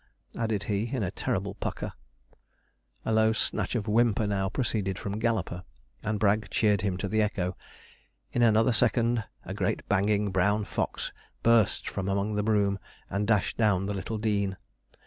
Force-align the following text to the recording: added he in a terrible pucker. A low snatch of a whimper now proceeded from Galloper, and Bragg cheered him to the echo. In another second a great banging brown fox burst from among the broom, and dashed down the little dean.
added 0.35 0.63
he 0.63 0.87
in 0.91 1.03
a 1.03 1.11
terrible 1.11 1.53
pucker. 1.53 1.93
A 3.05 3.13
low 3.13 3.33
snatch 3.33 3.75
of 3.75 3.87
a 3.87 3.91
whimper 3.91 4.25
now 4.25 4.49
proceeded 4.49 4.97
from 4.97 5.19
Galloper, 5.19 5.63
and 6.01 6.19
Bragg 6.19 6.49
cheered 6.49 6.81
him 6.81 6.97
to 6.97 7.07
the 7.07 7.21
echo. 7.21 7.55
In 8.33 8.41
another 8.41 8.73
second 8.73 9.25
a 9.45 9.53
great 9.53 9.87
banging 9.87 10.31
brown 10.31 10.65
fox 10.65 11.13
burst 11.43 11.87
from 11.87 12.09
among 12.09 12.33
the 12.33 12.41
broom, 12.41 12.79
and 13.11 13.27
dashed 13.27 13.57
down 13.57 13.85
the 13.85 13.93
little 13.93 14.17
dean. 14.17 14.57